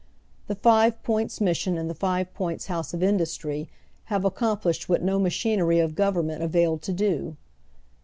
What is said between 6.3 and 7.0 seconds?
availed to